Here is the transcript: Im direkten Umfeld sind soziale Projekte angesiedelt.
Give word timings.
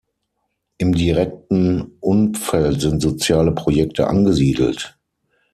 Im 0.79 0.93
direkten 0.95 1.91
Umfeld 1.99 2.81
sind 2.81 3.03
soziale 3.03 3.51
Projekte 3.51 4.07
angesiedelt. 4.07 4.97